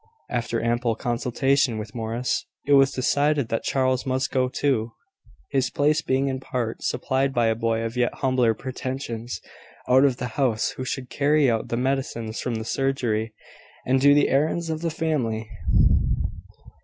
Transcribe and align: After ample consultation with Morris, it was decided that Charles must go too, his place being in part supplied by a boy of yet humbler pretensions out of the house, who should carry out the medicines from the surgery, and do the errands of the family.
After 0.31 0.59
ample 0.59 0.95
consultation 0.95 1.77
with 1.77 1.93
Morris, 1.93 2.47
it 2.65 2.73
was 2.73 2.89
decided 2.91 3.49
that 3.49 3.61
Charles 3.61 4.03
must 4.03 4.31
go 4.31 4.49
too, 4.49 4.93
his 5.51 5.69
place 5.69 6.01
being 6.01 6.27
in 6.27 6.39
part 6.39 6.81
supplied 6.81 7.33
by 7.35 7.45
a 7.45 7.55
boy 7.55 7.83
of 7.83 7.95
yet 7.95 8.11
humbler 8.15 8.55
pretensions 8.55 9.39
out 9.87 10.03
of 10.03 10.17
the 10.17 10.29
house, 10.41 10.71
who 10.71 10.83
should 10.85 11.11
carry 11.11 11.51
out 11.51 11.67
the 11.67 11.77
medicines 11.77 12.39
from 12.39 12.55
the 12.55 12.65
surgery, 12.65 13.35
and 13.85 14.01
do 14.01 14.15
the 14.15 14.29
errands 14.29 14.71
of 14.71 14.81
the 14.81 14.89
family. 14.89 15.47